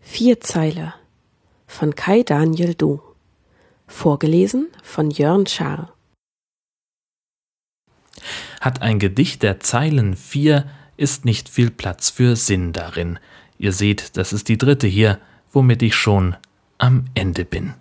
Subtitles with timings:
[0.00, 0.94] Vier Zeile
[1.66, 3.00] von Kai Daniel Du.
[3.86, 5.92] Vorgelesen von Jörn Schaar.
[8.62, 13.18] Hat ein Gedicht der Zeilen vier, ist nicht viel Platz für Sinn darin.
[13.58, 15.20] Ihr seht, das ist die dritte hier,
[15.52, 16.34] womit ich schon
[16.78, 17.74] am Ende bin.